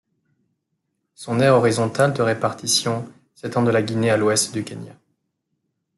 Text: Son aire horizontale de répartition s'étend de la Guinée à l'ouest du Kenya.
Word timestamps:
Son 1.13 1.39
aire 1.39 1.53
horizontale 1.55 2.13
de 2.15 2.23
répartition 2.23 3.07
s'étend 3.35 3.61
de 3.61 3.69
la 3.69 3.83
Guinée 3.83 4.09
à 4.09 4.17
l'ouest 4.17 4.51
du 4.51 4.63
Kenya. 4.63 4.95